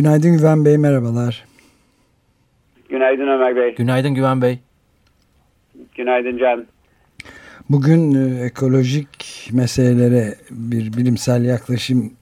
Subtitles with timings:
[0.00, 1.44] Günaydın Güven Bey, merhabalar.
[2.88, 3.74] Günaydın Ömer Bey.
[3.74, 4.58] Günaydın Güven Bey.
[5.94, 6.66] Günaydın Can.
[7.70, 12.12] Bugün e, ekolojik meselelere bir bilimsel yaklaşım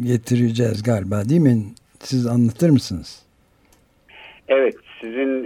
[0.00, 1.62] getireceğiz galiba değil mi?
[2.00, 3.22] Siz anlatır mısınız?
[4.48, 5.44] Evet, sizin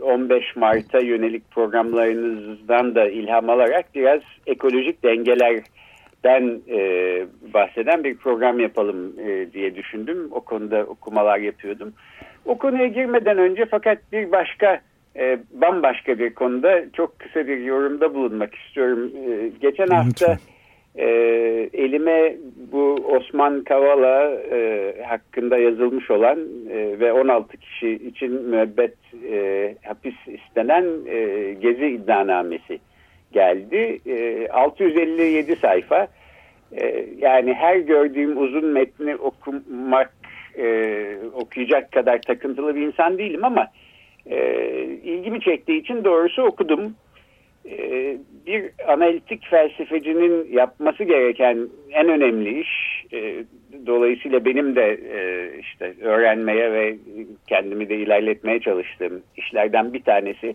[0.00, 5.02] 15 Mart'a yönelik programlarınızdan da ilham alarak biraz ekolojik
[6.24, 9.16] dengelerden bahseden bir program yapalım
[9.52, 10.28] diye düşündüm.
[10.30, 11.92] O konuda okumalar yapıyordum.
[12.44, 14.80] O konuya girmeden önce fakat bir başka
[15.52, 19.10] bambaşka bir konuda çok kısa bir yorumda bulunmak istiyorum.
[19.60, 20.36] Geçen hafta
[20.98, 21.06] e,
[21.72, 22.36] elime
[22.72, 26.38] bu Osman Kavala e, hakkında yazılmış olan
[26.70, 28.94] e, ve 16 kişi için müebbet
[29.32, 32.78] e, hapis istenen e, gezi iddianamesi
[33.36, 34.00] geldi.
[34.06, 36.08] E, 657 sayfa.
[36.72, 40.12] E, yani her gördüğüm uzun metni okumak
[40.58, 40.66] e,
[41.34, 43.68] okuyacak kadar takıntılı bir insan değilim ama
[44.26, 44.38] e,
[45.04, 46.94] ilgimi çektiği için doğrusu okudum.
[47.70, 53.44] Ee, bir analitik felsefecinin yapması gereken en önemli iş e,
[53.86, 56.96] dolayısıyla benim de e, işte öğrenmeye ve
[57.46, 60.54] kendimi de ilerletmeye çalıştığım işlerden bir tanesi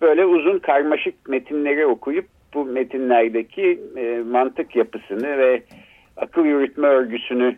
[0.00, 5.62] böyle uzun karmaşık metinleri okuyup bu metinlerdeki e, mantık yapısını ve
[6.16, 7.56] akıl yürütme örgüsünü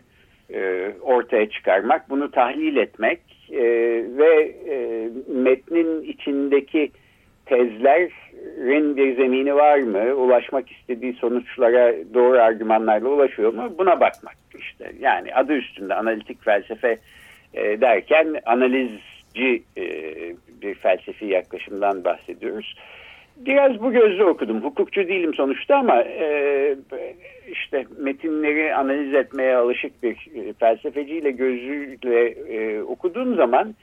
[1.01, 3.19] ortaya çıkarmak, bunu tahlil etmek
[4.17, 4.55] ve
[5.27, 6.91] metnin içindeki
[7.45, 10.15] tezlerin bir zemini var mı?
[10.15, 13.75] Ulaşmak istediği sonuçlara doğru argümanlarla ulaşıyor mu?
[13.77, 14.91] Buna bakmak işte.
[14.99, 16.97] Yani adı üstünde analitik felsefe
[17.53, 19.85] e, derken analizci e,
[20.61, 22.75] bir felsefi yaklaşımdan bahsediyoruz.
[23.37, 24.63] Biraz bu gözle okudum.
[24.63, 26.75] Hukukçu değilim sonuçta ama e,
[27.51, 33.75] işte metinleri analiz etmeye alışık bir e, felsefeciyle gözüyle e, okuduğum zaman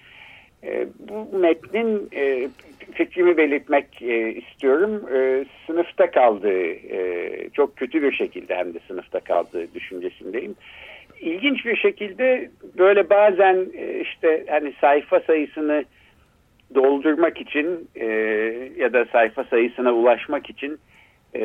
[0.65, 2.49] e, bu metnin e,
[2.93, 5.03] fikrimi belirtmek e, istiyorum.
[5.15, 10.55] E, sınıfta kaldığı, e, çok kötü bir şekilde hem de sınıfta kaldığı düşüncesindeyim.
[11.21, 15.85] İlginç bir şekilde böyle bazen e, işte hani sayfa sayısını
[16.75, 18.07] doldurmak için e,
[18.77, 20.79] ya da sayfa sayısına ulaşmak için
[21.35, 21.41] e,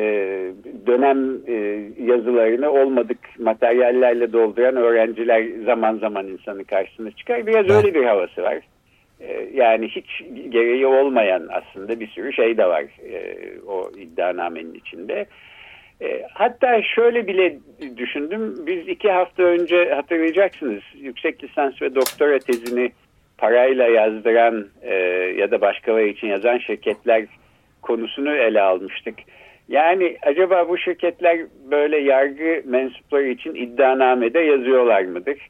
[0.86, 1.54] dönem e,
[2.02, 7.46] yazılarını olmadık materyallerle dolduran öğrenciler zaman zaman insanın karşısına çıkar.
[7.46, 8.60] Biraz öyle bir havası var.
[9.20, 13.36] Ee, yani hiç gereği olmayan aslında bir sürü şey de var e,
[13.66, 15.26] o iddianamenin içinde.
[16.02, 17.58] E, hatta şöyle bile
[17.96, 18.66] düşündüm.
[18.66, 22.92] Biz iki hafta önce hatırlayacaksınız yüksek lisans ve doktora tezini
[23.38, 24.94] parayla yazdıran e,
[25.38, 27.26] ya da başkaları için yazan şirketler
[27.82, 29.14] konusunu ele almıştık.
[29.68, 31.38] Yani acaba bu şirketler
[31.70, 35.48] böyle yargı mensupları için iddianamede yazıyorlar mıdır?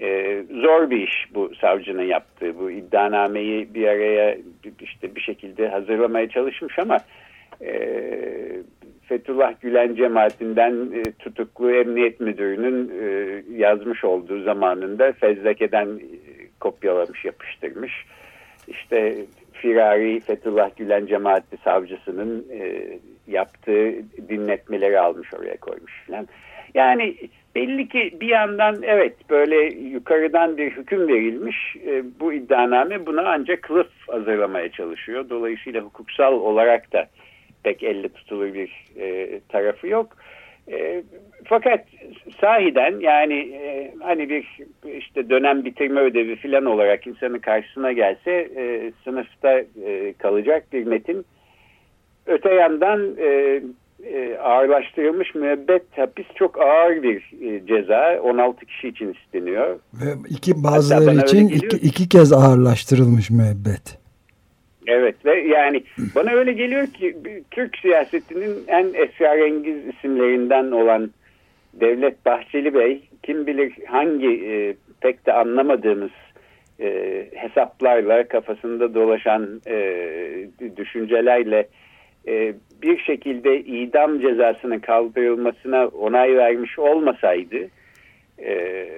[0.00, 4.36] Ee, zor bir iş bu savcının yaptığı bu iddianameyi bir araya
[4.80, 6.98] işte bir şekilde hazırlamaya çalışmış ama
[7.60, 7.72] e,
[9.02, 16.00] Fethullah Gülen cemaatinden e, tutuklu emniyet müdürünün e, yazmış olduğu zamanında fezlekeden
[16.62, 17.92] kopyalamış yapıştırmış.
[18.68, 19.14] İşte
[19.52, 22.88] firari Fethullah Gülen cemaati savcısının e,
[23.26, 23.92] yaptığı
[24.28, 26.28] dinletmeleri almış oraya koymuş falan.
[26.74, 27.16] Yani
[27.54, 31.76] belli ki bir yandan evet böyle yukarıdan bir hüküm verilmiş.
[31.86, 35.30] E, bu iddianame buna ancak kılıf hazırlamaya çalışıyor.
[35.30, 37.06] Dolayısıyla hukuksal olarak da
[37.62, 40.16] pek elle tutulur bir e, tarafı yok.
[40.70, 41.02] E,
[41.44, 41.84] fakat
[42.40, 44.58] sahiden yani e, hani bir
[44.98, 51.24] işte dönem bitirme ödevi falan olarak insanın karşısına gelse e, sınıfta e, kalacak bir metin.
[52.26, 53.60] Öte yandan e,
[54.04, 58.20] e, ağırlaştırılmış müebbet hapis çok ağır bir e, ceza.
[58.22, 59.78] 16 kişi için isteniyor.
[59.94, 64.01] Ve iki bazıları için iki, iki kez ağırlaştırılmış müebbet.
[64.86, 65.82] Evet ve yani
[66.14, 67.16] bana öyle geliyor ki
[67.50, 71.10] Türk siyasetinin en esrarengiz isimlerinden olan
[71.74, 76.10] Devlet Bahçeli Bey kim bilir hangi e, pek de anlamadığımız
[76.80, 79.76] e, hesaplarla kafasında dolaşan e,
[80.76, 81.68] düşüncelerle
[82.28, 87.68] e, bir şekilde idam cezasının kaldırılmasına onay vermiş olmasaydı
[88.44, 88.88] e,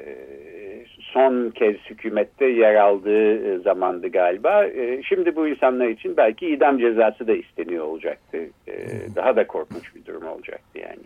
[0.99, 4.65] son kez hükümette yer aldığı zamandı galiba.
[4.65, 8.39] E, şimdi bu insanlar için belki idam cezası da isteniyor olacaktı.
[8.69, 8.75] E,
[9.17, 11.05] daha da korkunç bir durum olacaktı yani.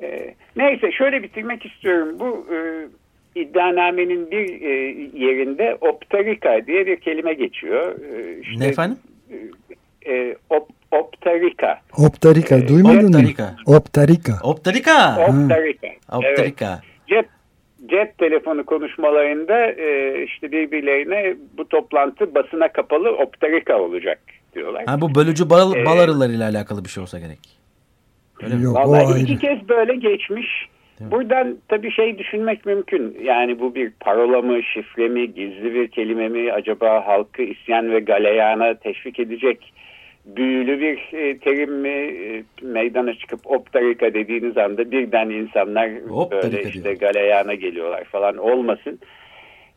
[0.00, 2.16] E, neyse şöyle bitirmek istiyorum.
[2.20, 2.58] Bu e,
[3.40, 4.70] iddianamenin bir e,
[5.24, 8.00] yerinde optarika diye bir kelime geçiyor.
[8.00, 8.98] E, işte, ne efendim?
[9.30, 11.80] E, e, op, optarika.
[11.98, 13.42] Optarika e, duymadın optarika.
[13.42, 13.76] mı?
[13.76, 14.32] Optarika.
[14.42, 15.26] Optarika.
[15.28, 15.88] Optarika.
[16.12, 16.80] Optarika.
[16.82, 16.92] Evet.
[17.08, 17.28] Cep
[17.86, 24.18] cep telefonu konuşmalarında e, işte birbirlerine bu toplantı basına kapalı optarika olacak
[24.54, 24.84] diyorlar.
[24.86, 27.38] Ha, bu bölücü bal, ee, bal arılarıyla alakalı bir şey olsa gerek.
[28.42, 28.76] Öyle Yok?
[28.76, 30.68] Vallahi iki kez böyle geçmiş.
[31.00, 33.18] Buradan tabii şey düşünmek mümkün.
[33.22, 36.52] Yani bu bir parola mı, şifre mi, gizli bir kelime mi?
[36.52, 39.72] Acaba halkı isyan ve galeyana teşvik edecek
[40.26, 41.88] büyülü bir e, terim mi?
[41.88, 46.94] E, meydana çıkıp optarika dediğiniz anda birden insanlar optarika böyle işte diyor.
[46.94, 48.98] galeyana geliyorlar falan olmasın.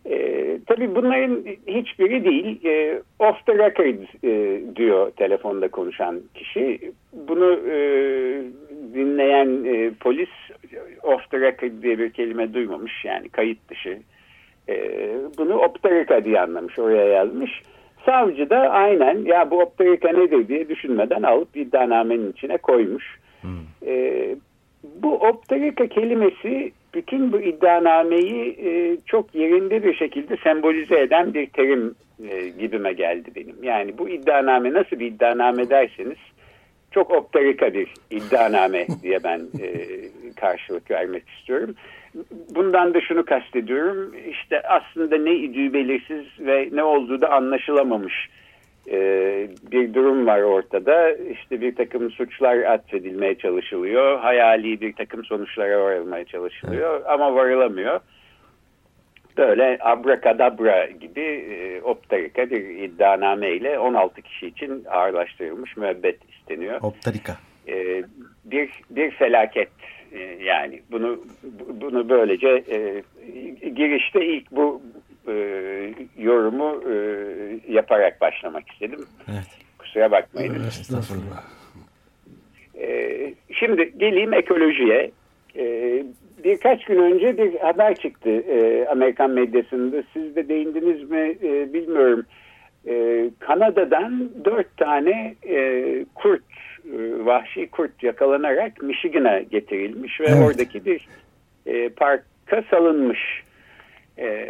[0.10, 2.66] E, tabii bunların hiçbiri değil.
[2.66, 6.92] E, off the record e, diyor telefonda konuşan kişi.
[7.14, 7.78] Bunu e,
[8.94, 10.30] dinleyen e, polis
[11.04, 13.06] off the record diye bir kelime duymamış.
[13.06, 14.00] Yani kayıt dışı.
[14.70, 14.76] E,
[15.38, 16.80] bunu optarika diye anlamış.
[16.80, 17.62] Oraya yazmış.
[18.06, 23.20] Savcı da aynen ya bu optarika nedir diye düşünmeden alıp iddianamenin içine koymuş.
[23.42, 23.52] Hmm.
[23.88, 24.36] E,
[24.84, 31.96] bu optarika kelimesi bütün bu iddianameyi e, çok yerinde bir şekilde sembolize eden bir terim
[32.30, 33.56] e, gibime geldi benim.
[33.64, 36.18] Yani bu iddianame nasıl bir iddianame derseniz
[36.92, 39.68] çok optarika bir iddianame diye ben e,
[40.36, 41.76] karşılık vermek istiyorum.
[42.56, 44.16] Bundan da şunu kastediyorum.
[44.30, 48.30] İşte aslında ne idüğü belirsiz ve ne olduğu da anlaşılamamış
[48.92, 48.98] e,
[49.72, 51.12] bir durum var ortada.
[51.12, 54.20] İşte bir takım suçlar atfedilmeye çalışılıyor.
[54.20, 57.10] Hayali bir takım sonuçlara varılmaya çalışılıyor evet.
[57.10, 58.00] ama varılamıyor.
[59.38, 66.80] Böyle abrakadabra gibi e, optarika bir iddianame ile 16 kişi için ağırlaştırılmış müebbet isteniyor.
[66.82, 67.38] Optarika.
[67.68, 68.04] E,
[68.46, 69.70] bir, bir felaket
[70.12, 71.20] e, yani bunu
[71.82, 73.04] bunu böylece e,
[73.70, 74.82] girişte ilk bu
[75.28, 75.34] e,
[76.18, 76.96] yorumu e,
[77.74, 79.06] yaparak başlamak istedim.
[79.32, 79.48] Evet.
[79.78, 80.64] Kusura bakmayın.
[80.68, 81.44] Estağfurullah.
[82.80, 85.12] E, şimdi geleyim ekolojiye.
[85.58, 86.04] E,
[86.44, 90.04] birkaç gün önce bir haber çıktı e, Amerikan medyasında.
[90.14, 92.26] Siz de değindiniz mi e, bilmiyorum.
[92.88, 96.44] E, Kanada'dan dört tane e, kurt,
[97.26, 100.48] vahşi kurt yakalanarak Michigan'a getirilmiş ve evet.
[100.48, 101.08] oradaki bir
[101.66, 103.20] e, parka salınmış.
[104.18, 104.50] E,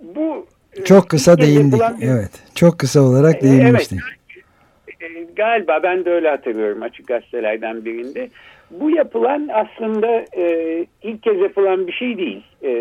[0.00, 0.46] bu
[0.84, 1.80] çok kısa değindik.
[1.80, 2.30] Bir, evet.
[2.54, 4.00] Çok kısa olarak e, değinmiştik.
[4.00, 5.36] Evet.
[5.36, 8.30] Galiba ben de öyle hatırlıyorum açık gazetelerden birinde.
[8.70, 12.42] Bu yapılan aslında e, ilk kez yapılan bir şey değil.
[12.62, 12.72] E,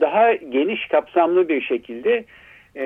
[0.00, 2.24] daha geniş kapsamlı bir şekilde
[2.76, 2.84] e,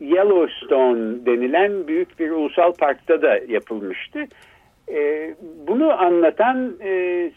[0.00, 4.26] Yellowstone denilen büyük bir ulusal parkta da yapılmıştı.
[4.88, 5.34] E,
[5.66, 6.90] bunu anlatan e,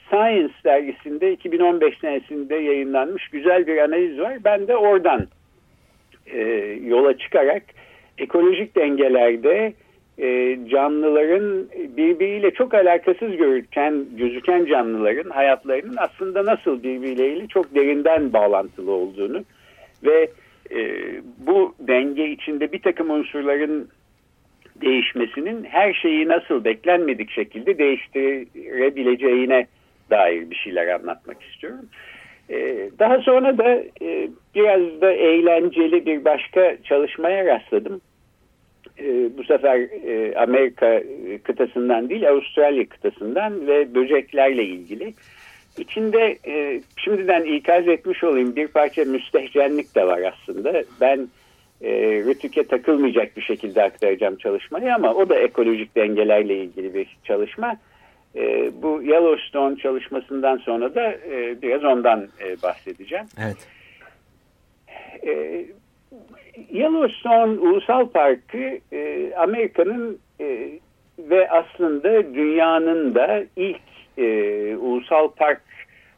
[0.10, 4.38] Science dergisinde 2015 senesinde yayınlanmış güzel bir analiz var.
[4.44, 5.28] Ben de oradan
[6.82, 7.64] yola çıkarak
[8.18, 9.74] ekolojik dengelerde
[10.70, 11.68] canlıların
[11.98, 19.44] birbiriyle çok alakasız görürken gözüken canlıların hayatlarının aslında nasıl birbirleriyle çok derinden bağlantılı olduğunu
[20.04, 20.30] ve
[20.76, 23.90] e, bu denge içinde bir takım unsurların
[24.82, 29.68] değişmesinin her şeyi nasıl beklenmedik şekilde değiştirebileceğine
[30.10, 31.86] dair bir şeyler anlatmak istiyorum.
[32.50, 38.02] Ee, daha sonra da e, biraz da eğlenceli bir başka çalışmaya rastladım.
[39.00, 41.04] Ee, bu sefer e, Amerika
[41.44, 45.14] kıtasından değil Avustralya kıtasından ve böceklerle ilgili.
[45.78, 50.84] İçinde e, şimdiden ikaz etmiş olayım bir parça müstehcenlik de var aslında.
[51.02, 51.28] Ben
[51.82, 51.92] e,
[52.26, 57.78] rütüke takılmayacak bir şekilde aktaracağım çalışmayı ama o da ekolojik dengelerle ilgili bir çalışma.
[58.36, 63.26] E, bu Yellowstone çalışmasından sonra da e, biraz ondan e, bahsedeceğim.
[63.46, 63.68] Evet.
[65.24, 65.66] E,
[66.72, 70.70] Yellowstone Ulusal Parkı e, Amerika'nın e,
[71.20, 74.26] ve aslında dünyanın da ilk e,
[74.76, 75.62] ulusal park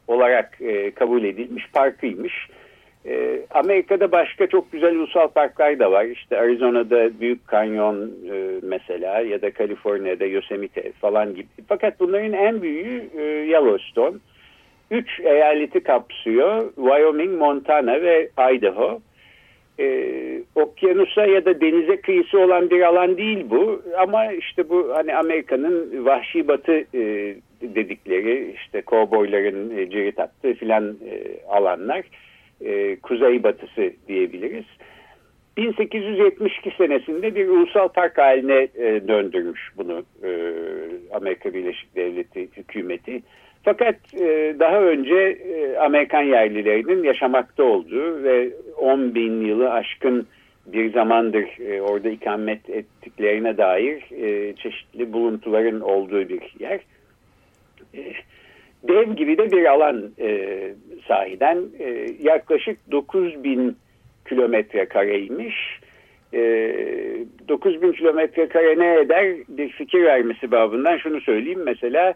[0.08, 2.48] olarak e, kabul edilmiş parkıymış.
[3.06, 6.04] E, Amerika'da başka çok güzel ulusal parklar da var.
[6.04, 11.46] İşte Arizona'da Büyük Kanyon e, mesela ya da Kaliforniya'da Yosemite falan gibi.
[11.68, 14.16] Fakat bunların en büyüğü e, Yellowstone.
[14.90, 16.74] Üç eyaleti kapsıyor.
[16.74, 19.00] Wyoming, Montana ve Idaho.
[19.78, 19.86] e,
[20.54, 23.82] okyanusa ya da denize kıyısı olan bir alan değil bu.
[23.98, 27.34] Ama işte bu hani Amerika'nın vahşi batı e,
[27.74, 32.02] dedikleri işte kovboyların e, cirit attığı filan e, alanlar
[32.64, 34.64] e, kuzey batısı diyebiliriz.
[35.56, 38.68] 1872 senesinde bir ulusal park haline
[39.08, 40.02] döndürmüş bunu
[41.12, 43.22] Amerika Birleşik Devleti hükümeti.
[43.62, 43.96] Fakat
[44.60, 45.38] daha önce
[45.80, 50.26] Amerikan yerlilerinin yaşamakta olduğu ve 10 bin yılı aşkın
[50.66, 51.44] bir zamandır
[51.80, 54.02] orada ikamet ettiklerine dair
[54.56, 56.80] çeşitli buluntuların olduğu bir yer.
[57.96, 58.12] E,
[58.88, 60.58] dev gibi de bir alan e,
[61.08, 63.76] sahiden e, yaklaşık 9 bin
[64.28, 65.80] kilometre kareymiş.
[66.34, 66.40] E,
[67.48, 72.14] 9 bin kilometre kare ne eder bir fikir vermesi babından şunu söyleyeyim mesela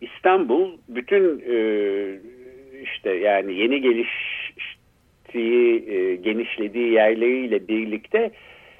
[0.00, 1.56] İstanbul bütün e,
[2.82, 8.30] işte yani yeni geliştiği, e, genişlediği yerleriyle birlikte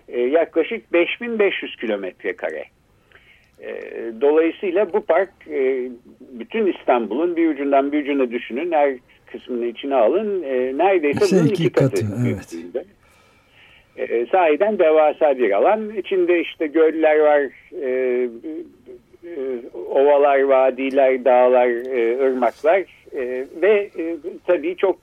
[0.08, 2.64] e, yaklaşık 5500 kilometre kare.
[3.62, 3.82] E,
[4.20, 5.88] dolayısıyla bu park e,
[6.20, 8.94] bütün İstanbul'un bir ucundan bir ucuna düşünün her
[9.26, 11.90] kısmını içine alın e, neredeyse bunun iki katı.
[11.90, 12.56] katı evet.
[13.96, 15.90] E, sahiden devasa bir alan.
[15.96, 17.40] İçinde işte göller var,
[17.82, 18.28] e,
[19.24, 19.32] e,
[19.90, 22.84] ovalar, vadiler, dağlar, e, ırmaklar
[23.16, 23.90] e, ve
[24.46, 24.96] tabii çok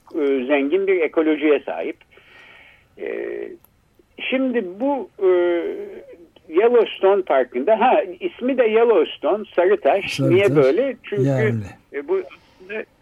[0.48, 1.98] zengin bir ekolojiye sahip.
[4.20, 5.10] Şimdi bu
[6.50, 10.14] Yellowstone Parkı'nda ha ismi de Yellowstone Sarıtaş.
[10.14, 10.96] Sarıtaş Niye böyle?
[11.04, 12.08] Çünkü yerli.
[12.08, 12.22] bu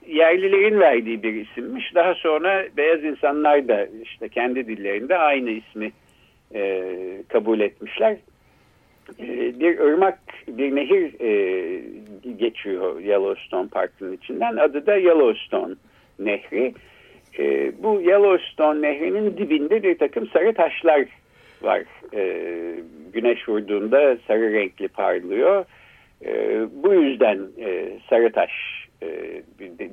[0.07, 1.95] yerlilerin verdiği bir isimmiş.
[1.95, 5.91] Daha sonra beyaz insanlar da işte kendi dillerinde aynı ismi
[6.55, 6.93] e,
[7.27, 8.17] kabul etmişler.
[9.19, 11.81] E, bir ırmak, bir nehir e,
[12.37, 14.55] geçiyor Yellowstone Park'ın içinden.
[14.55, 15.75] Adı da Yellowstone
[16.19, 16.73] Nehri.
[17.39, 21.05] E, bu Yellowstone Nehri'nin dibinde bir takım sarı taşlar
[21.61, 21.83] var.
[22.13, 22.43] E,
[23.13, 25.65] güneş vurduğunda sarı renkli parlıyor.
[26.25, 28.51] E, bu yüzden e, sarı taş
[29.01, 29.07] e,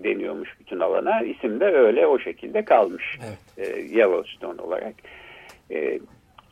[0.05, 1.23] deniyormuş bütün alana.
[1.23, 3.77] İsim de öyle o şekilde kalmış evet.
[3.77, 4.95] e, Yellowstone olarak.
[5.71, 5.99] E,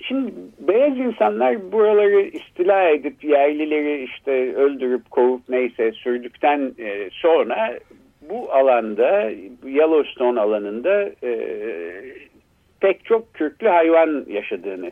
[0.02, 7.78] Şimdi beyaz insanlar buraları istila edip yerlileri işte öldürüp kovup neyse sürdükten e, sonra
[8.30, 9.30] bu alanda
[9.66, 11.30] Yellowstone alanında e,
[12.80, 14.90] pek çok kürklü hayvan yaşadığını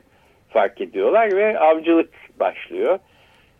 [0.48, 2.98] fark ediyorlar ve avcılık başlıyor.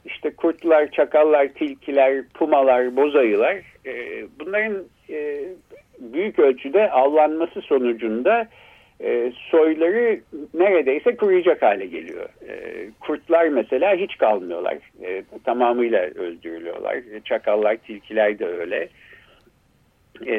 [0.04, 3.56] İşte kurtlar, çakallar, tilkiler, pumalar, bozayılar
[3.86, 5.44] e, bunların e,
[5.98, 8.48] büyük ölçüde avlanması sonucunda
[9.00, 10.20] e, soyları
[10.54, 12.28] neredeyse kuruyacak hale geliyor.
[12.48, 14.78] E, kurtlar mesela hiç kalmıyorlar.
[15.02, 16.94] E, tamamıyla öldürülüyorlar.
[16.94, 18.88] E, çakallar, tilkiler de öyle.
[20.26, 20.36] E,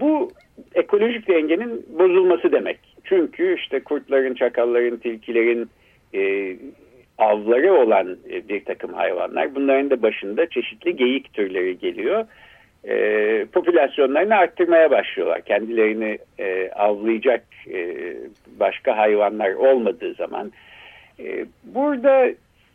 [0.00, 0.30] bu
[0.74, 2.78] ekolojik dengenin bozulması demek.
[3.04, 5.70] Çünkü işte kurtların, çakalların, tilkilerin
[6.14, 6.56] e,
[7.18, 9.54] avları olan e, bir takım hayvanlar.
[9.54, 12.24] Bunların da başında çeşitli geyik türleri geliyor
[12.84, 15.42] e, popülasyonlarını arttırmaya başlıyorlar.
[15.42, 17.96] Kendilerini e, avlayacak e,
[18.60, 20.52] başka hayvanlar olmadığı zaman.
[21.20, 22.30] E, burada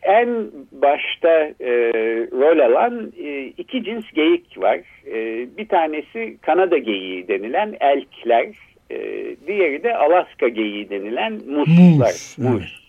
[0.06, 1.30] en başta
[1.60, 1.72] e,
[2.32, 4.80] rol alan e, iki cins geyik var.
[5.08, 8.48] E, bir tanesi Kanada geyiği denilen elkler,
[8.92, 8.98] e,
[9.48, 12.08] diğeri de Alaska geyiği denilen muslar.
[12.08, 12.38] Mus.
[12.38, 12.84] Mus.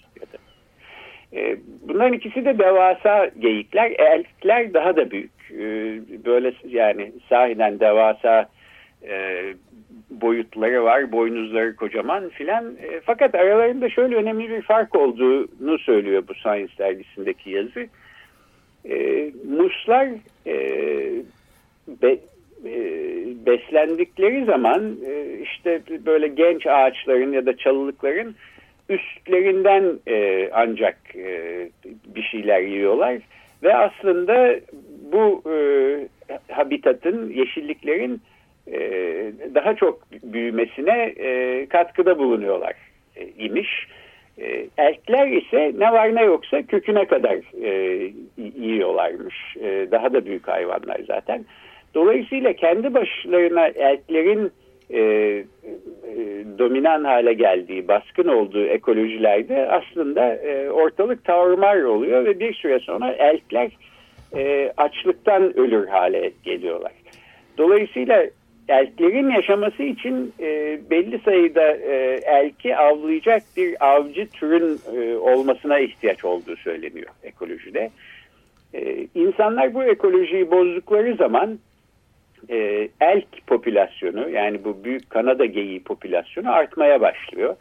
[1.33, 1.57] E,
[1.89, 3.91] bunların ikisi de devasa geyikler.
[3.91, 5.33] Elkler daha da büyük.
[5.51, 5.65] E,
[6.25, 8.49] böyle yani sahiden devasa
[9.09, 9.43] e,
[10.21, 12.65] boyutları var, boynuzları kocaman filan.
[12.65, 17.87] E, fakat aralarında şöyle önemli bir fark olduğunu söylüyor bu Science dergisindeki yazı.
[18.89, 20.09] E, muslar
[20.47, 20.57] e,
[22.03, 22.19] be,
[22.65, 22.81] e,
[23.47, 28.35] beslendikleri zaman e, işte böyle genç ağaçların ya da çalılıkların
[28.89, 31.69] üstlerinden e, ancak e,
[32.07, 33.19] bir şeyler yiyorlar
[33.63, 34.61] ve aslında
[35.13, 35.57] bu e,
[36.53, 38.21] habitatın, yeşilliklerin
[39.55, 42.75] daha çok büyümesine e, katkıda bulunuyorlar
[43.17, 43.89] e, imiş.
[44.39, 48.11] E, elkler ise ne var ne yoksa köküne kadar e,
[48.57, 49.57] yiyorlarmış.
[49.61, 51.45] E, daha da büyük hayvanlar zaten.
[51.95, 54.53] Dolayısıyla kendi başlarına elklerin
[54.91, 55.45] e, e,
[56.59, 63.13] dominan hale geldiği, baskın olduğu ekolojilerde aslında e, ortalık tavırmar oluyor ve bir süre sonra
[63.13, 63.71] elkler
[64.37, 66.93] e, açlıktan ölür hale geliyorlar.
[67.59, 68.27] Dolayısıyla
[68.69, 76.25] elklerin yaşaması için e, belli sayıda e, elki avlayacak bir avcı türün e, olmasına ihtiyaç
[76.25, 77.91] olduğu söyleniyor ekolojide.
[78.75, 81.59] E, insanlar bu ekolojiyi bozdukları zaman
[82.51, 87.57] e, elk popülasyonu yani bu büyük Kanada geyiği popülasyonu artmaya başlıyor.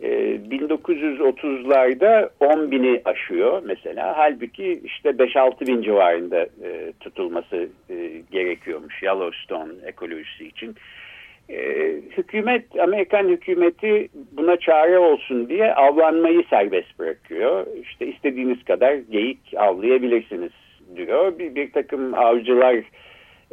[0.00, 0.08] E,
[0.50, 4.14] 1930'larda 10 bini aşıyor mesela.
[4.16, 10.74] Halbuki işte 5-6 bin civarında e, tutulması e, gerekiyormuş Yellowstone ekolojisi için.
[11.48, 11.58] E,
[12.16, 17.66] hükümet, Amerikan hükümeti buna çare olsun diye avlanmayı serbest bırakıyor.
[17.82, 20.52] İşte istediğiniz kadar geyik avlayabilirsiniz
[20.96, 21.38] diyor.
[21.38, 22.76] Bir, bir takım avcılar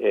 [0.04, 0.10] e,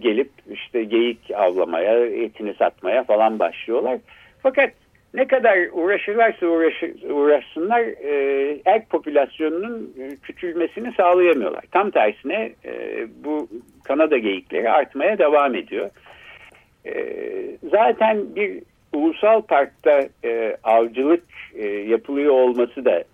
[0.00, 3.98] gelip işte geyik avlamaya, etini satmaya falan başlıyorlar.
[4.42, 4.70] Fakat
[5.14, 11.64] ne kadar uğraşırlarsa uğraşır, uğraşsınlar e, erk popülasyonunun küçülmesini sağlayamıyorlar.
[11.72, 13.48] Tam tersine e, bu
[13.84, 15.90] Kanada geyikleri artmaya devam ediyor.
[16.86, 16.94] E,
[17.70, 18.62] zaten bir
[18.92, 21.24] ulusal parkta e, avcılık
[21.54, 23.04] e, yapılıyor olması da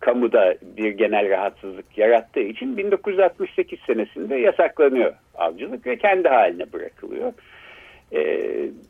[0.00, 7.32] kamuda bir genel rahatsızlık yarattığı için 1968 senesinde yasaklanıyor avcılık ve kendi haline bırakılıyor.
[8.12, 8.20] E,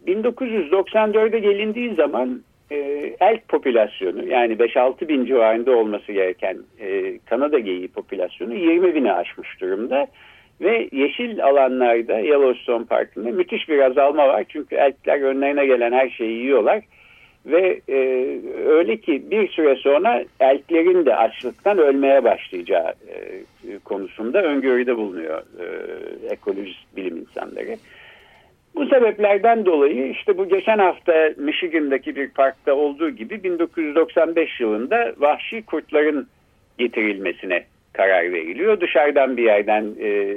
[0.07, 2.77] 1994'e gelindiği zaman e,
[3.21, 9.61] elk popülasyonu yani 5-6 bin civarında olması gereken e, Kanada geyiği popülasyonu 20 bini aşmış
[9.61, 10.07] durumda.
[10.61, 14.45] Ve yeşil alanlarda Yellowstone Parkı'nda müthiş bir azalma var.
[14.49, 16.83] Çünkü elkler önlerine gelen her şeyi yiyorlar.
[17.47, 17.97] Ve e,
[18.67, 25.67] öyle ki bir süre sonra elklerin de açlıktan ölmeye başlayacağı e, konusunda öngörüde bulunuyor e,
[26.33, 27.77] ekolojist bilim insanları.
[28.77, 35.63] Bu sebeplerden dolayı işte bu geçen hafta Michigan'daki bir parkta olduğu gibi 1995 yılında vahşi
[35.63, 36.29] kurtların
[36.79, 38.81] getirilmesine karar veriliyor.
[38.81, 40.37] Dışarıdan bir yerden e,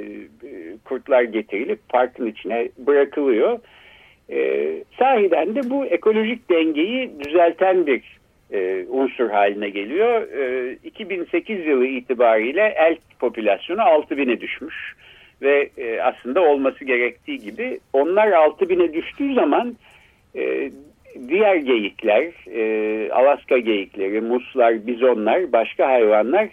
[0.84, 3.58] kurtlar getirilip parkın içine bırakılıyor.
[4.30, 8.02] E, sahiden de bu ekolojik dengeyi düzelten bir
[8.52, 10.28] e, unsur haline geliyor.
[10.32, 14.94] E, 2008 yılı itibariyle elk popülasyonu 6000'e düşmüş
[15.42, 19.76] ve e, aslında olması gerektiği gibi onlar 6000'e düştüğü zaman
[20.34, 20.70] e,
[21.28, 26.48] diğer geyikler, e, Alaska geyikleri, muslar, bizonlar, başka hayvanlar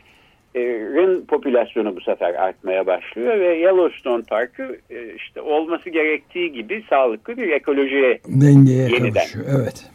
[0.55, 7.37] rin popülasyonu bu sefer artmaya başlıyor ve Yellowstone Parkı e, işte olması gerektiği gibi sağlıklı
[7.37, 9.45] bir ekolojiye dengeye yeniden kavuşuyor.
[9.61, 9.91] Evet.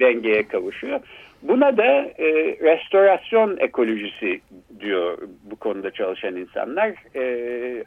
[0.00, 1.00] Dengeye kavuşuyor.
[1.42, 1.86] Buna da
[2.18, 4.40] e, restorasyon ekolojisi
[4.80, 5.18] diyor
[5.50, 6.94] bu konuda çalışan insanlar.
[7.16, 7.84] E,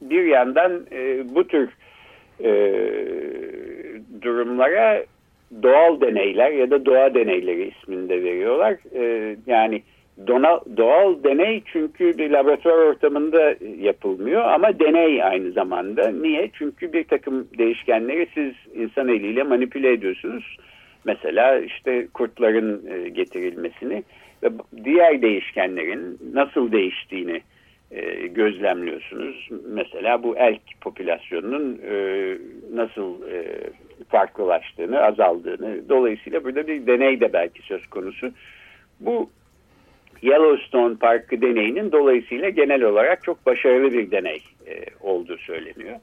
[0.00, 1.70] bir yandan e, bu tür
[2.40, 2.50] e,
[4.22, 5.04] durumlara
[5.62, 8.76] doğal deneyler ya da doğa deneyleri isminde veriyorlar.
[8.94, 9.82] E, yani
[10.26, 16.10] Donal, doğal deney çünkü bir laboratuvar ortamında yapılmıyor ama deney aynı zamanda.
[16.10, 16.50] Niye?
[16.52, 20.56] Çünkü bir takım değişkenleri siz insan eliyle manipüle ediyorsunuz.
[21.04, 24.02] Mesela işte kurtların e, getirilmesini
[24.42, 24.48] ve
[24.84, 27.42] diğer değişkenlerin nasıl değiştiğini
[27.90, 29.48] e, gözlemliyorsunuz.
[29.68, 31.94] Mesela bu elk popülasyonunun e,
[32.74, 33.14] nasıl
[34.08, 35.88] farklılaştığını, azaldığını.
[35.88, 38.30] Dolayısıyla burada bir deney de belki söz konusu.
[39.00, 39.30] Bu
[40.22, 44.42] Yellowstone Parkı deneyinin dolayısıyla genel olarak çok başarılı bir deney
[45.00, 45.96] olduğu söyleniyor.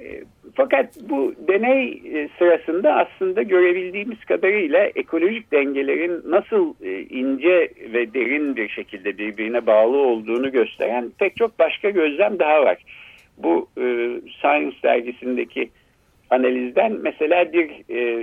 [0.00, 0.22] E,
[0.54, 8.56] fakat bu deney e, sırasında aslında görebildiğimiz kadarıyla ekolojik dengelerin nasıl e, ince ve derin
[8.56, 12.78] bir şekilde birbirine bağlı olduğunu gösteren pek çok başka gözlem daha var.
[13.38, 13.68] Bu
[14.40, 15.70] Science dergisindeki
[16.30, 17.70] analizden mesela bir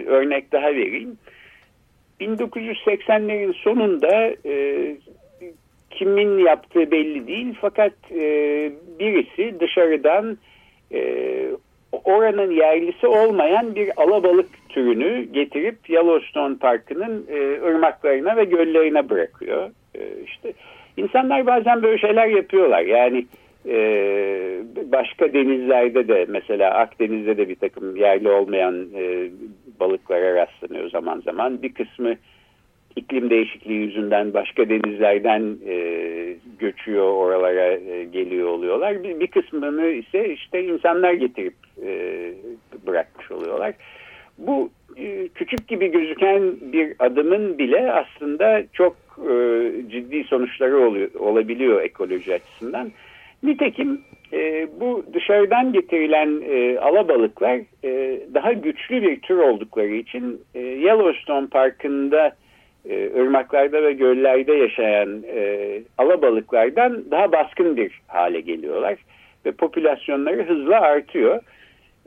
[0.07, 1.17] örnek daha vereyim.
[2.21, 4.35] 1980'lerin sonunda
[5.89, 7.93] kimin yaptığı belli değil fakat
[8.99, 10.37] birisi dışarıdan
[12.03, 19.69] oranın yerlisi olmayan bir alabalık türünü getirip Yellowstone Parkı'nın e, ırmaklarına ve göllerine bırakıyor.
[19.95, 20.53] E, işte
[20.97, 22.81] insanlar bazen böyle şeyler yapıyorlar.
[22.81, 23.25] Yani
[23.65, 23.75] e,
[24.91, 29.29] başka denizlerde de mesela Akdeniz'de de bir takım yerli olmayan e,
[29.79, 31.61] balıklara rastlanıyor zaman zaman.
[31.61, 32.15] Bir kısmı
[32.95, 35.77] iklim değişikliği yüzünden başka denizlerden e,
[36.59, 39.03] göçüyor oralara e, geliyor oluyorlar.
[39.03, 41.53] Bir, bir kısmını ise işte insanlar getirip
[41.85, 42.31] e,
[42.87, 43.73] bırakmış oluyorlar.
[44.37, 48.95] Bu e, küçük gibi gözüken bir adımın bile aslında çok
[49.29, 52.91] e, ciddi sonuçları oluyor, olabiliyor ekoloji açısından.
[53.43, 54.01] Nitekim
[54.33, 61.47] e, bu dışarıdan getirilen e, alabalıklar e, daha güçlü bir tür oldukları için e, Yellowstone
[61.47, 62.35] Parkı'nda
[62.89, 68.97] e, ırmaklarda ve göllerde yaşayan e, alabalıklardan daha baskın bir hale geliyorlar
[69.45, 71.39] ve popülasyonları hızla artıyor.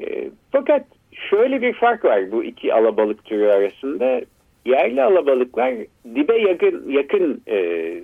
[0.01, 0.85] E, fakat
[1.31, 4.21] şöyle bir fark var bu iki alabalık türü arasında.
[4.65, 5.75] Yerli alabalıklar
[6.15, 7.95] dibe yakın, yakın e,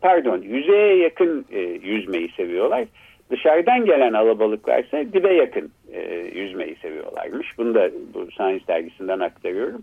[0.00, 2.84] pardon yüzeye yakın e, yüzmeyi seviyorlar.
[3.30, 6.00] dışarıdan gelen alabalıklarsa dibe yakın e,
[6.34, 7.58] yüzmeyi seviyorlarmış.
[7.58, 9.82] Bunu da bu Science dergisinden aktarıyorum.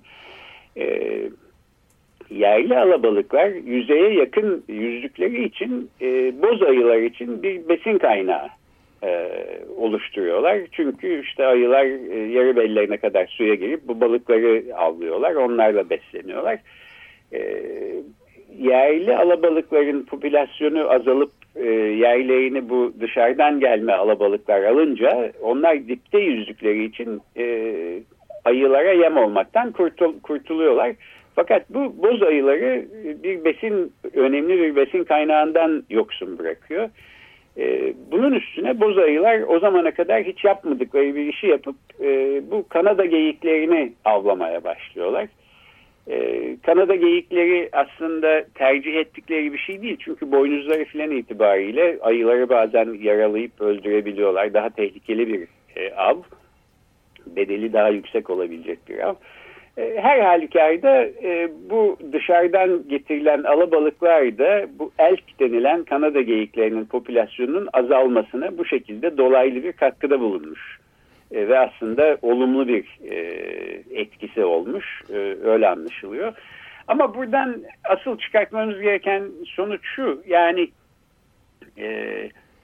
[0.77, 1.19] E,
[2.29, 8.47] yerli alabalıklar yüzeye yakın yüzdükleri için e, boz ayılar için bir besin kaynağı
[9.03, 9.29] e,
[9.77, 10.59] oluşturuyorlar.
[10.71, 15.35] Çünkü işte ayılar e, yarı bellerine kadar suya girip bu balıkları avlıyorlar.
[15.35, 16.59] Onlarla besleniyorlar.
[17.33, 17.39] E,
[18.57, 27.21] yerli alabalıkların popülasyonu azalıp e, yerlerini bu dışarıdan gelme alabalıklar alınca onlar dipte yüzdükleri için
[27.37, 27.73] e,
[28.45, 30.95] ayılara yem olmaktan kurtul, kurtuluyorlar.
[31.39, 32.85] Fakat bu boz ayıları
[33.23, 36.89] bir besin önemli bir besin kaynağından yoksun bırakıyor.
[37.57, 42.67] E, bunun üstüne boz ayılar o zamana kadar hiç yapmadıkları bir işi yapıp e, bu
[42.67, 45.27] Kanada geyiklerini avlamaya başlıyorlar.
[46.65, 49.97] Kanada geyikleri aslında tercih ettikleri bir şey değil.
[49.99, 54.53] Çünkü boynuzları filan itibariyle ayıları bazen yaralayıp öldürebiliyorlar.
[54.53, 56.17] Daha tehlikeli bir e, av.
[57.25, 59.15] Bedeli daha yüksek olabilecek bir av.
[59.79, 67.69] E, her halükarda e, bu dışarıdan getirilen alabalıklar da bu elk denilen Kanada geyiklerinin popülasyonunun
[67.73, 70.79] azalmasına bu şekilde dolaylı bir katkıda bulunmuş.
[71.31, 73.15] E, ve aslında olumlu bir e,
[73.91, 75.01] etkisi olmuş.
[75.13, 76.33] E, öyle anlaşılıyor.
[76.87, 80.23] Ama buradan asıl çıkartmamız gereken sonuç şu.
[80.27, 80.69] Yani
[81.77, 82.15] e,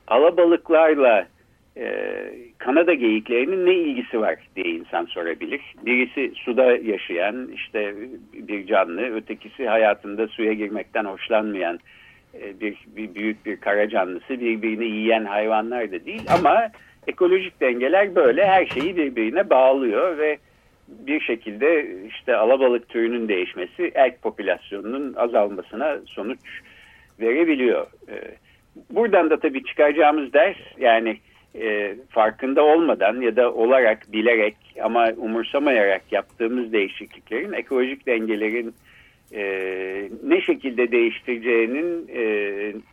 [0.07, 1.27] alabalıklarla
[1.77, 2.15] e,
[2.57, 5.61] Kanada geyiklerinin ne ilgisi var diye insan sorabilir.
[5.85, 7.95] Birisi suda yaşayan işte
[8.33, 11.79] bir canlı, ötekisi hayatında suya girmekten hoşlanmayan
[12.41, 16.69] e, bir, bir büyük bir kara canlısı, birbirini yiyen hayvanlar da değil ama
[17.07, 20.37] ekolojik dengeler böyle her şeyi birbirine bağlıyor ve
[20.87, 26.39] bir şekilde işte alabalık türünün değişmesi elk popülasyonunun azalmasına sonuç
[27.19, 27.87] verebiliyor.
[28.09, 28.21] Ee,
[28.89, 31.17] buradan da tabii çıkaracağımız ders yani
[31.61, 38.73] e, farkında olmadan ya da olarak bilerek ama umursamayarak yaptığımız değişikliklerin ekolojik dengelerin
[39.33, 39.43] e,
[40.23, 42.23] ne şekilde değiştireceğinin e,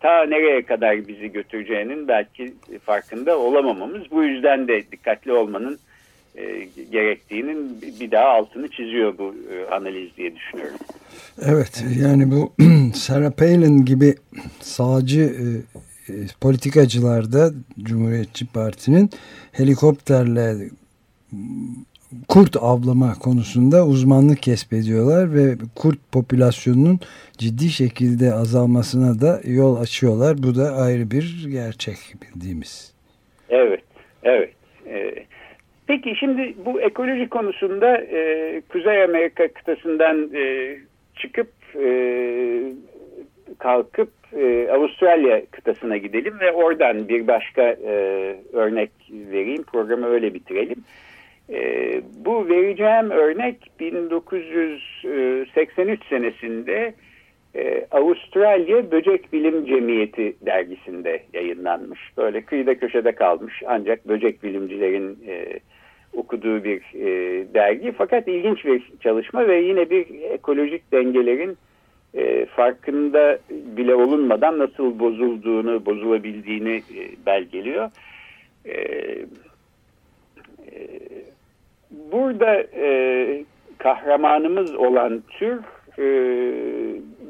[0.00, 4.10] ta nereye kadar bizi götüreceğinin belki farkında olamamamız.
[4.10, 5.78] Bu yüzden de dikkatli olmanın
[6.36, 10.78] e, gerektiğinin bir daha altını çiziyor bu e, analiz diye düşünüyorum.
[11.42, 12.52] Evet yani bu
[12.94, 14.14] Sarah Palin gibi
[14.60, 15.46] sağcı e,
[16.40, 17.50] politikacılar da
[17.82, 19.10] Cumhuriyetçi Parti'nin
[19.52, 20.54] helikopterle
[22.28, 27.00] kurt avlama konusunda uzmanlık kesbediyorlar ve kurt popülasyonunun
[27.38, 30.36] ciddi şekilde azalmasına da yol açıyorlar.
[30.42, 32.94] Bu da ayrı bir gerçek bildiğimiz.
[33.50, 33.82] Evet,
[34.22, 34.50] evet.
[34.86, 35.14] Ee,
[35.86, 40.76] peki şimdi bu ekoloji konusunda e, Kuzey Amerika kıtasından e,
[41.16, 41.88] çıkıp e,
[43.58, 47.92] kalkıp e, Avustralya kıtasına gidelim ve oradan bir başka e,
[48.52, 49.62] örnek vereyim.
[49.62, 50.84] Programı öyle bitirelim.
[51.50, 51.60] E,
[52.24, 56.94] bu vereceğim örnek 1983 senesinde
[57.54, 62.00] e, Avustralya Böcek Bilim Cemiyeti dergisinde yayınlanmış.
[62.16, 65.60] Böyle kıyıda köşede kalmış ancak böcek bilimcilerin e,
[66.12, 67.06] okuduğu bir e,
[67.54, 67.92] dergi.
[67.98, 71.56] Fakat ilginç bir çalışma ve yine bir ekolojik dengelerin
[72.14, 77.90] e, farkında bile olunmadan nasıl bozulduğunu, bozulabildiğini e, belgeliyor.
[78.64, 78.74] E,
[80.72, 80.88] e,
[81.90, 83.44] burada e,
[83.78, 85.58] kahramanımız olan tür
[85.98, 86.04] e,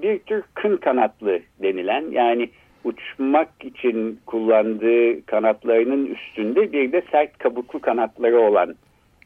[0.02, 2.48] bir tür kın kanatlı denilen yani
[2.84, 8.74] uçmak için kullandığı kanatlarının üstünde bir de sert kabuklu kanatları olan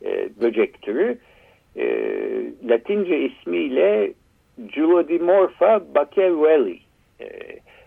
[0.05, 1.19] e, böcek türü.
[1.77, 1.87] E,
[2.69, 4.13] Latince ismiyle
[4.73, 6.81] Julodimorpha bakelwelli.
[7.21, 7.27] E,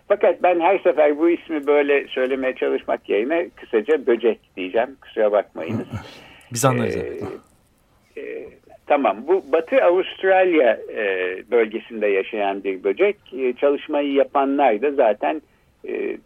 [0.08, 4.96] fakat ben her sefer bu ismi böyle söylemeye çalışmak yerine kısaca böcek diyeceğim.
[5.00, 5.86] Kusura bakmayınız.
[6.52, 6.96] Biz anlarız.
[6.96, 8.48] Ee, e,
[8.86, 11.04] tamam bu Batı Avustralya e,
[11.50, 13.16] bölgesinde yaşayan bir böcek.
[13.32, 15.42] E, çalışmayı yapanlar da zaten
[15.88, 16.18] e,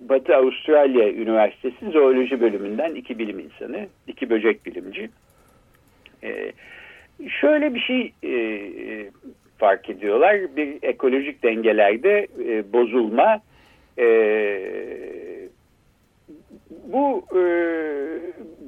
[0.00, 5.10] Batı Avustralya Üniversitesi Zooloji bölümünden iki bilim insanı, iki böcek bilimci.
[6.22, 6.52] E,
[7.28, 9.10] şöyle bir şey e, e
[9.58, 10.56] fark ediyorlar.
[10.56, 13.40] Bir ekolojik dengelerde e, bozulma
[13.98, 14.06] e,
[16.86, 17.42] bu e,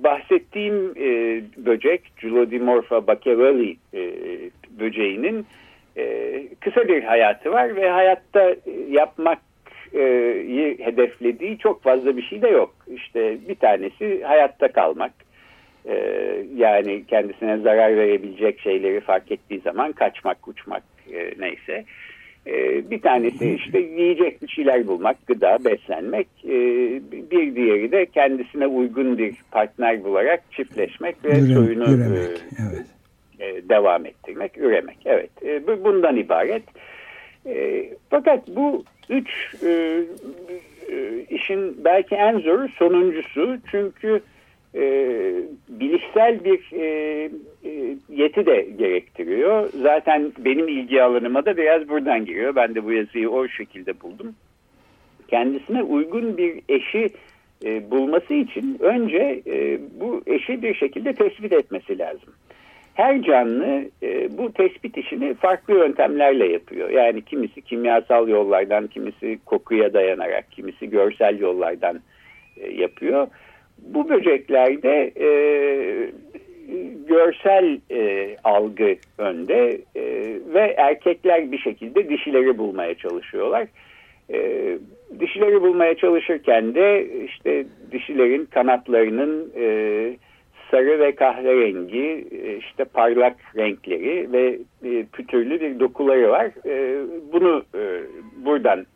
[0.05, 4.01] bahsettiğim e, böcek Julodimorpha bakevelli e,
[4.81, 5.47] böceğinin
[5.97, 8.55] e, kısa bir hayatı var ve hayatta
[8.91, 9.39] yapmak
[10.79, 12.75] hedeflediği çok fazla bir şey de yok.
[12.95, 15.13] İşte bir tanesi hayatta kalmak.
[15.89, 15.95] E,
[16.57, 21.85] yani kendisine zarar verebilecek şeyleri fark ettiği zaman kaçmak, uçmak e, neyse.
[22.47, 26.27] E, bir tanesi işte yiyecek bir şeyler bulmak, gıda, beslenmek.
[26.45, 26.51] E,
[27.31, 32.29] bir diğeri de kendisine uygun bir partner bularak çiftleşmek ve Ürem, soyunu üremek.
[32.29, 32.33] e,
[32.71, 32.87] Evet.
[33.41, 34.99] e, devam ettirmek, üremek.
[35.05, 36.63] Evet, e, bu- bundan ibaret.
[37.47, 39.29] E, fakat bu üç
[39.67, 40.01] e,
[41.31, 43.59] işin belki en zoru sonuncusu.
[43.71, 44.21] Çünkü e,
[45.69, 46.85] bilişsel bir e,
[47.65, 49.71] e, yeti de gerektiriyor.
[49.83, 52.57] Zaten benim ilgi alanıma da biraz buradan giriyor.
[52.57, 54.35] Ben de bu yazıyı o şekilde buldum.
[55.29, 57.11] Kendisine uygun bir eşi
[57.65, 62.35] e, bulması için önce e, bu eşi bir şekilde tespit etmesi lazım.
[62.95, 66.91] Her canlı e, bu tespit işini farklı yöntemlerle yapıyor.
[66.91, 72.01] Yani kimisi kimyasal yollardan, kimisi kokuya dayanarak, kimisi görsel yollardan
[72.57, 73.29] e, yapıyor.
[73.95, 75.29] Bu böceklerde e,
[77.09, 80.03] görsel e, algı önde e,
[80.55, 83.67] ve erkekler bir şekilde dişileri bulmaya çalışıyorlar.
[84.33, 84.69] E,
[85.21, 89.67] dişileri bulmaya çalışırken de işte dişilerin kanatlarının e,
[90.71, 96.51] sarı ve kahverengi e, işte parlak renkleri ve e, pütürlü bir dokuları var.
[96.67, 97.65] E, bunu
[98.45, 98.87] buradan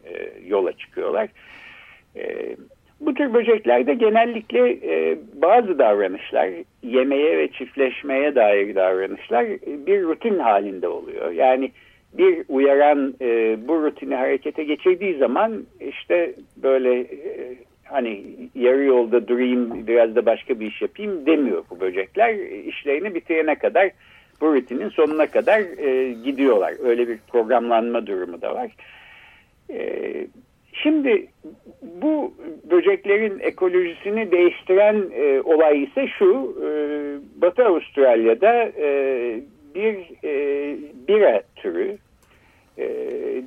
[0.46, 1.28] yola çıkıyorlar.
[3.02, 6.50] E, bu tür böceklerde genellikle e, bazı davranışlar,
[6.82, 11.30] yemeye ve çiftleşmeye dair davranışlar e, bir rutin halinde oluyor.
[11.30, 11.70] Yani
[12.12, 19.86] bir uyaran e, bu rutini harekete geçirdiği zaman işte böyle e, hani yarı yolda durayım
[19.86, 22.34] biraz da başka bir iş yapayım demiyor bu böcekler.
[22.66, 23.90] İşlerini bitirene kadar
[24.40, 26.74] bu rutinin sonuna kadar e, gidiyorlar.
[26.84, 28.70] Öyle bir programlanma durumu da var.
[29.70, 30.02] E,
[30.72, 31.26] Şimdi
[32.02, 32.34] bu
[32.70, 36.56] böceklerin ekolojisini değiştiren e, olay ise şu.
[36.64, 36.68] E,
[37.42, 39.40] Batı Avustralya'da e,
[39.74, 40.76] bir e,
[41.08, 41.96] bira türü
[42.78, 42.86] e,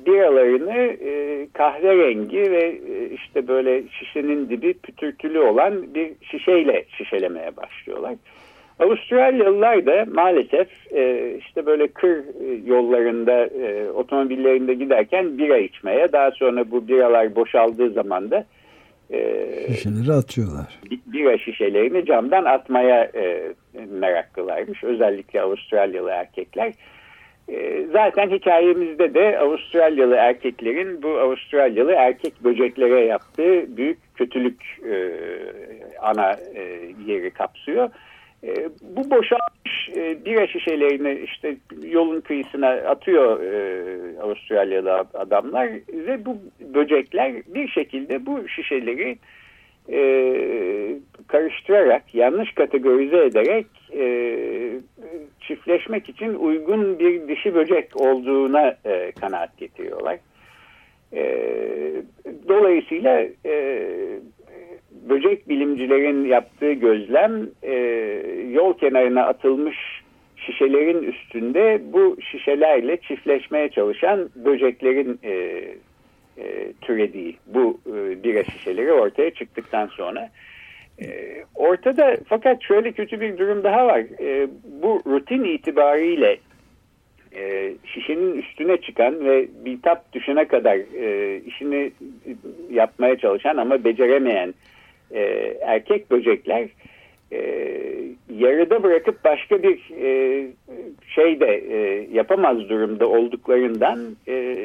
[0.06, 8.14] biralarını e, kahverengi ve e, işte böyle şişenin dibi pütürtülü olan bir şişeyle şişelemeye başlıyorlar.
[8.80, 12.24] Avustralyalılar da maalesef e, işte böyle kır
[12.66, 18.44] yollarında e, otomobillerinde giderken bira içmeye daha sonra bu biralar boşaldığı zaman da
[19.10, 20.78] e, Şişeleri atıyorlar.
[21.06, 23.52] bira şişelerini camdan atmaya e,
[23.90, 24.84] meraklılarmış.
[24.84, 26.72] Özellikle Avustralyalı erkekler.
[27.48, 34.96] E, zaten hikayemizde de Avustralyalı erkeklerin bu Avustralyalı erkek böceklere yaptığı büyük kötülük e,
[36.02, 36.62] ana e,
[37.06, 37.90] yeri kapsıyor.
[38.46, 46.38] E, bu boşalmış e, bira şişelerini işte yolun kıyısına atıyor e, Avustralyalı adamlar ve bu
[46.60, 49.18] böcekler bir şekilde bu şişeleri
[49.92, 50.00] e,
[51.26, 54.06] karıştırarak yanlış kategorize ederek e,
[55.40, 60.18] çiftleşmek için uygun bir dişi böcek olduğuna e, kanaat getiriyorlar.
[61.12, 61.22] E,
[62.48, 63.86] dolayısıyla e,
[65.08, 67.74] böcek bilimcilerin yaptığı gözlem e,
[68.50, 69.76] yol kenarına atılmış
[70.36, 75.32] şişelerin üstünde bu şişelerle çiftleşmeye çalışan böceklerin e,
[76.38, 80.30] e, türediği bu e, bira şişeleri ortaya çıktıktan sonra.
[81.02, 81.06] E,
[81.54, 84.00] ortada fakat şöyle kötü bir durum daha var.
[84.20, 84.48] E,
[84.82, 86.38] bu rutin itibariyle
[87.36, 91.92] e, şişenin üstüne çıkan ve bir tap düşene kadar e, işini
[92.70, 94.54] yapmaya çalışan ama beceremeyen
[95.14, 95.20] e,
[95.60, 96.68] erkek böcekler
[97.32, 97.40] e,
[98.34, 100.46] yarıda bırakıp başka bir e,
[101.08, 104.56] şey de e, yapamaz durumda olduklarından e,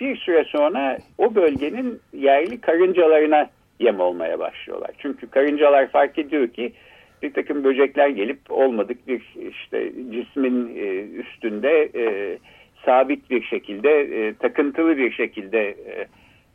[0.00, 4.90] bir süre sonra o bölgenin yerli karıncalarına yem olmaya başlıyorlar.
[4.98, 6.72] Çünkü karıncalar fark ediyor ki
[7.22, 12.38] bir takım böcekler gelip olmadık bir işte cismin e, üstünde e,
[12.84, 16.06] sabit bir şekilde e, takıntılı bir şekilde e,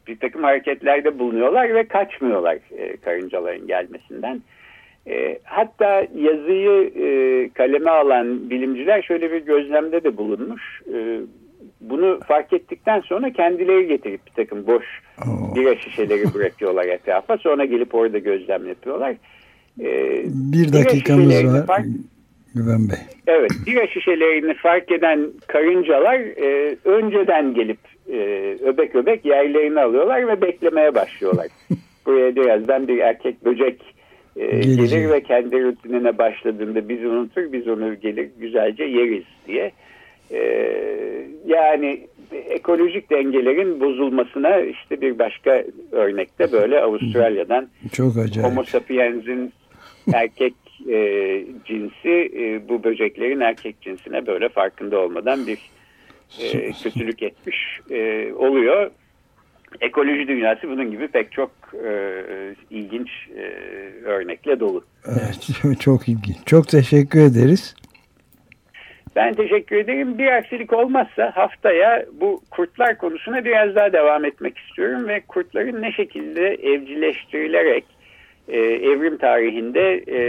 [0.08, 4.42] bir takım hareketlerde bulunuyorlar ve kaçmıyorlar e, karıncaların gelmesinden.
[5.08, 10.82] E, hatta yazıyı e, kaleme alan bilimciler şöyle bir gözlemde de bulunmuş.
[10.94, 11.20] E,
[11.82, 14.86] bunu fark ettikten sonra kendileri getirip bir takım boş
[15.28, 15.56] Oo.
[15.56, 17.38] bira şişeleri bırakıyorlar etrafa.
[17.38, 19.16] Sonra gelip orada gözlem yapıyorlar.
[19.82, 20.22] E,
[20.54, 21.86] Bir dakikamız var fark-
[22.56, 22.98] Güven Bey.
[23.28, 28.18] Evet, bira şişelerini fark eden karıncalar e, önceden gelip e,
[28.64, 31.48] öbek öbek yerlerini alıyorlar ve beklemeye başlıyorlar.
[32.06, 33.82] Buraya birazdan bir erkek böcek
[34.36, 39.72] e, gelir ve kendi rutinine başladığında bizi unutur, biz onu gelir güzelce yeriz diye.
[40.32, 40.42] E,
[41.46, 42.08] yani
[42.50, 48.50] ekolojik dengelerin bozulmasına işte bir başka örnekte böyle Avustralya'dan Çok acayip.
[48.50, 49.54] Homo sapiens'in
[50.14, 50.54] erkek
[50.90, 50.98] e,
[51.66, 55.60] cinsi e, bu böceklerin erkek cinsine böyle farkında olmadan bir
[56.40, 58.92] e, kötülük etmiş e, oluyor.
[59.82, 61.52] Ekoloji dünyası bunun gibi pek çok
[61.86, 62.24] e,
[62.70, 63.44] ilginç e,
[64.04, 64.86] örnekle dolu.
[65.06, 65.48] Evet,
[65.80, 66.38] çok ilginç.
[66.46, 67.76] Çok teşekkür ederiz.
[69.16, 70.18] Ben teşekkür ederim.
[70.18, 75.92] Bir aksilik olmazsa haftaya bu kurtlar konusuna biraz daha devam etmek istiyorum ve kurtların ne
[75.92, 77.86] şekilde evcilleştirilerek
[78.48, 80.20] e, evrim tarihinde e,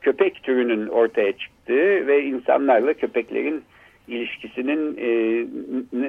[0.00, 3.62] köpek türünün ortaya çıktığı ve insanlarla köpeklerin
[4.08, 5.08] ilişkisinin e,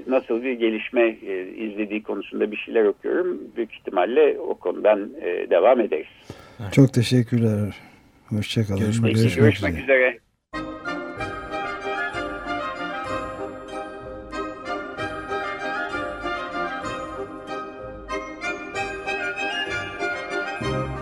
[0.07, 3.41] nasıl bir gelişme e, izlediği konusunda bir şeyler okuyorum.
[3.55, 6.07] Büyük ihtimalle o konudan e, devam ederiz.
[6.71, 7.75] Çok teşekkürler.
[8.29, 8.79] Hoşçakalın.
[8.79, 9.83] Görüşmek, Görüşmek, Görüşmek üzere.
[9.83, 10.19] üzere.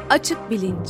[0.09, 0.89] Açık Bilinç